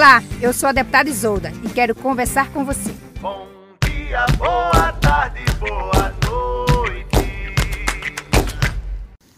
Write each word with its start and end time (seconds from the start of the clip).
Olá, 0.00 0.22
eu 0.40 0.50
sou 0.54 0.70
a 0.70 0.72
deputada 0.72 1.10
Isolda 1.10 1.52
e 1.62 1.68
quero 1.68 1.94
conversar 1.94 2.50
com 2.54 2.64
você. 2.64 2.90
Bom 3.20 3.46
dia, 3.84 4.24
boa 4.38 4.92
tarde, 4.94 5.44
boa 5.58 6.14
noite. 6.26 7.54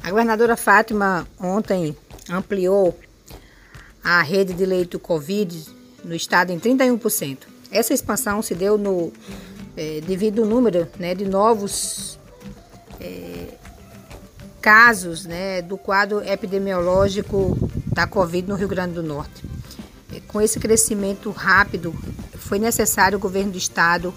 A 0.05 0.09
governadora 0.09 0.57
Fátima 0.57 1.27
ontem 1.41 1.97
ampliou 2.31 2.97
a 4.05 4.23
rede 4.23 4.55
de 4.55 4.65
leito 4.65 5.01
Covid 5.01 5.67
no 6.05 6.15
estado 6.15 6.53
em 6.53 6.61
31%. 6.61 7.39
Essa 7.73 7.93
expansão 7.93 8.41
se 8.41 8.55
deu 8.55 8.79
no 8.79 9.13
eh, 9.77 10.01
devido 10.07 10.43
ao 10.43 10.49
número 10.49 10.87
né, 10.97 11.13
de 11.13 11.25
novos 11.25 12.21
eh, 13.01 13.49
casos 14.61 15.27
né, 15.27 15.61
do 15.61 15.77
quadro 15.77 16.23
epidemiológico 16.23 17.59
da 17.87 18.07
Covid 18.07 18.49
no 18.49 18.55
Rio 18.55 18.69
Grande 18.69 18.95
do 18.95 19.03
Norte. 19.03 19.52
Com 20.21 20.41
esse 20.41 20.59
crescimento 20.59 21.31
rápido, 21.31 21.95
foi 22.37 22.59
necessário 22.59 23.19
o 23.19 23.21
governo 23.21 23.53
do 23.53 23.59
estado 23.59 24.15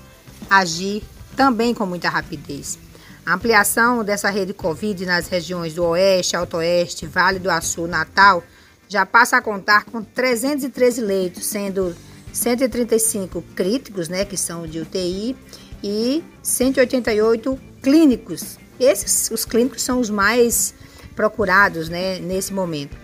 agir 0.49 1.03
também 1.35 1.73
com 1.73 1.85
muita 1.85 2.09
rapidez. 2.09 2.77
A 3.25 3.33
ampliação 3.33 4.03
dessa 4.03 4.29
rede 4.29 4.53
Covid 4.53 5.05
nas 5.05 5.27
regiões 5.27 5.73
do 5.73 5.83
Oeste, 5.83 6.35
Alto 6.35 6.57
Oeste, 6.57 7.07
Vale 7.07 7.39
do 7.39 7.49
Açu, 7.49 7.87
Natal, 7.87 8.43
já 8.87 9.05
passa 9.05 9.37
a 9.37 9.41
contar 9.41 9.85
com 9.85 10.03
313 10.03 11.01
leitos, 11.01 11.45
sendo 11.45 11.95
135 12.31 13.41
críticos, 13.55 14.09
né, 14.09 14.25
que 14.25 14.37
são 14.37 14.67
de 14.67 14.79
UTI, 14.79 15.35
e 15.83 16.23
188 16.43 17.59
clínicos. 17.81 18.57
Esses, 18.79 19.31
os 19.31 19.45
clínicos 19.45 19.81
são 19.81 19.99
os 19.99 20.09
mais 20.09 20.73
procurados, 21.15 21.89
né, 21.89 22.19
nesse 22.19 22.53
momento, 22.53 22.95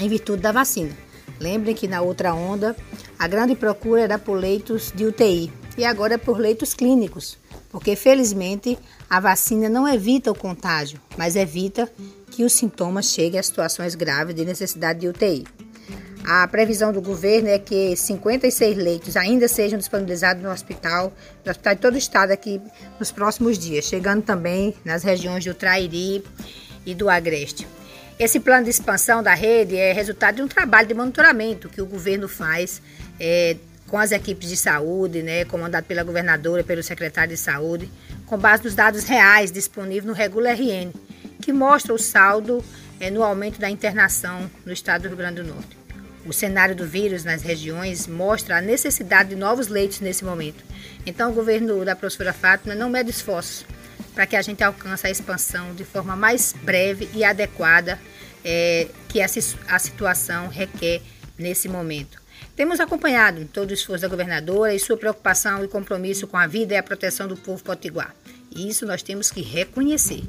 em 0.00 0.08
virtude 0.08 0.42
da 0.42 0.52
vacina. 0.52 0.96
Lembrem 1.40 1.74
que 1.74 1.88
na 1.88 2.00
outra 2.00 2.34
onda, 2.34 2.76
a 3.18 3.28
grande 3.28 3.54
procura 3.54 4.02
era 4.02 4.18
por 4.18 4.38
leitos 4.38 4.92
de 4.94 5.04
UTI 5.04 5.52
e 5.76 5.84
agora 5.84 6.14
é 6.14 6.18
por 6.18 6.38
leitos 6.38 6.72
clínicos, 6.72 7.38
porque 7.70 7.94
felizmente 7.94 8.78
a 9.08 9.20
vacina 9.20 9.68
não 9.68 9.86
evita 9.86 10.30
o 10.30 10.38
contágio, 10.38 11.00
mas 11.16 11.36
evita 11.36 11.90
que 12.30 12.44
os 12.44 12.52
sintomas 12.52 13.06
cheguem 13.06 13.38
a 13.38 13.42
situações 13.42 13.94
graves 13.94 14.34
de 14.34 14.44
necessidade 14.44 15.00
de 15.00 15.08
UTI. 15.08 15.44
A 16.28 16.48
previsão 16.48 16.92
do 16.92 17.00
governo 17.00 17.48
é 17.48 17.58
que 17.58 17.94
56 17.94 18.76
leitos 18.76 19.16
ainda 19.16 19.46
sejam 19.46 19.78
disponibilizados 19.78 20.42
no 20.42 20.50
hospital, 20.50 21.12
no 21.44 21.50
hospital 21.50 21.74
de 21.76 21.80
todo 21.80 21.94
o 21.94 21.98
estado 21.98 22.32
aqui 22.32 22.60
nos 22.98 23.12
próximos 23.12 23.56
dias, 23.56 23.84
chegando 23.84 24.24
também 24.24 24.74
nas 24.84 25.04
regiões 25.04 25.44
do 25.44 25.54
Trairi 25.54 26.24
e 26.84 26.94
do 26.96 27.08
Agreste. 27.08 27.64
Esse 28.18 28.40
plano 28.40 28.64
de 28.64 28.70
expansão 28.70 29.22
da 29.22 29.34
rede 29.34 29.76
é 29.76 29.92
resultado 29.92 30.36
de 30.36 30.42
um 30.42 30.48
trabalho 30.48 30.88
de 30.88 30.94
monitoramento 30.94 31.68
que 31.68 31.82
o 31.82 31.86
governo 31.86 32.26
faz 32.26 32.80
é, 33.20 33.56
com 33.86 33.98
as 33.98 34.10
equipes 34.10 34.48
de 34.48 34.56
saúde, 34.56 35.22
né, 35.22 35.44
comandado 35.44 35.86
pela 35.86 36.02
governadora 36.02 36.64
pelo 36.64 36.82
secretário 36.82 37.34
de 37.34 37.36
saúde, 37.36 37.90
com 38.24 38.38
base 38.38 38.64
nos 38.64 38.74
dados 38.74 39.04
reais 39.04 39.52
disponíveis 39.52 40.04
no 40.06 40.14
Regula 40.14 40.50
RN, 40.54 40.92
que 41.42 41.52
mostra 41.52 41.92
o 41.92 41.98
saldo 41.98 42.64
é, 42.98 43.10
no 43.10 43.22
aumento 43.22 43.60
da 43.60 43.68
internação 43.68 44.50
no 44.64 44.72
estado 44.72 45.02
do 45.02 45.08
Rio 45.08 45.16
Grande 45.18 45.42
do 45.42 45.48
Norte. 45.48 45.76
O 46.24 46.32
cenário 46.32 46.74
do 46.74 46.86
vírus 46.86 47.22
nas 47.22 47.42
regiões 47.42 48.06
mostra 48.06 48.56
a 48.56 48.62
necessidade 48.62 49.28
de 49.28 49.36
novos 49.36 49.68
leitos 49.68 50.00
nesse 50.00 50.24
momento. 50.24 50.64
Então, 51.04 51.30
o 51.30 51.34
governo 51.34 51.84
da 51.84 51.94
professora 51.94 52.32
Fátima 52.32 52.74
não 52.74 52.88
mede 52.88 53.10
esforços 53.10 53.66
para 54.16 54.26
que 54.26 54.34
a 54.34 54.40
gente 54.40 54.64
alcance 54.64 55.06
a 55.06 55.10
expansão 55.10 55.74
de 55.74 55.84
forma 55.84 56.16
mais 56.16 56.54
breve 56.62 57.10
e 57.12 57.22
adequada 57.22 58.00
é, 58.42 58.88
que 59.10 59.20
a, 59.20 59.26
a 59.68 59.78
situação 59.78 60.48
requer 60.48 61.02
nesse 61.38 61.68
momento. 61.68 62.18
Temos 62.56 62.80
acompanhado 62.80 63.44
todo 63.52 63.70
o 63.70 63.74
esforço 63.74 64.00
da 64.00 64.08
governadora 64.08 64.74
e 64.74 64.80
sua 64.80 64.96
preocupação 64.96 65.62
e 65.62 65.68
compromisso 65.68 66.26
com 66.26 66.38
a 66.38 66.46
vida 66.46 66.72
e 66.72 66.76
a 66.78 66.82
proteção 66.82 67.28
do 67.28 67.36
povo 67.36 67.62
potiguar. 67.62 68.16
E 68.50 68.66
isso 68.66 68.86
nós 68.86 69.02
temos 69.02 69.30
que 69.30 69.42
reconhecer. 69.42 70.22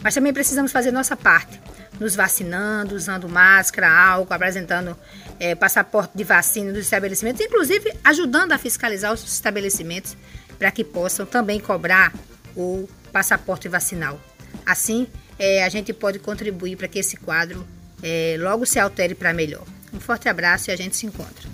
Mas 0.00 0.14
também 0.14 0.32
precisamos 0.32 0.70
fazer 0.70 0.92
nossa 0.92 1.16
parte, 1.16 1.60
nos 1.98 2.14
vacinando, 2.14 2.94
usando 2.94 3.28
máscara, 3.28 3.90
álcool, 3.90 4.32
apresentando 4.32 4.96
é, 5.40 5.56
passaporte 5.56 6.16
de 6.16 6.22
vacina 6.22 6.70
nos 6.70 6.82
estabelecimentos, 6.82 7.44
inclusive 7.44 7.92
ajudando 8.04 8.52
a 8.52 8.58
fiscalizar 8.58 9.12
os 9.12 9.24
estabelecimentos 9.24 10.16
para 10.56 10.70
que 10.70 10.84
possam 10.84 11.26
também 11.26 11.58
cobrar 11.58 12.12
o 12.54 12.88
passaporte 13.14 13.68
vacinal. 13.68 14.20
Assim, 14.66 15.06
é, 15.38 15.62
a 15.64 15.68
gente 15.68 15.92
pode 15.92 16.18
contribuir 16.18 16.74
para 16.76 16.88
que 16.88 16.98
esse 16.98 17.16
quadro 17.16 17.64
é, 18.02 18.36
logo 18.40 18.66
se 18.66 18.80
altere 18.80 19.14
para 19.14 19.32
melhor. 19.32 19.62
Um 19.92 20.00
forte 20.00 20.28
abraço 20.28 20.68
e 20.68 20.72
a 20.72 20.76
gente 20.76 20.96
se 20.96 21.06
encontra. 21.06 21.48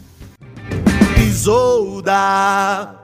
Isolda. 1.22 2.99